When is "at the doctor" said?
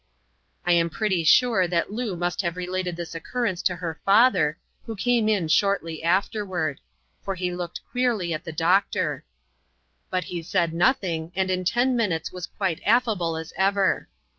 8.33-9.23